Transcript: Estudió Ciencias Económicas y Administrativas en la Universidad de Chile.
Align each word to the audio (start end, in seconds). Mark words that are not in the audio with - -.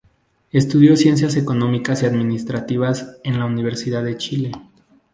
Estudió 0.51 0.97
Ciencias 0.97 1.35
Económicas 1.35 2.01
y 2.01 2.07
Administrativas 2.07 3.17
en 3.23 3.37
la 3.37 3.45
Universidad 3.45 4.03
de 4.03 4.17
Chile. 4.17 4.51